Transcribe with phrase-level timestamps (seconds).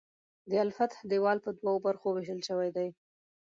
[0.49, 2.87] د الفتح دیوال په دوو برخو ویشل شوی دی.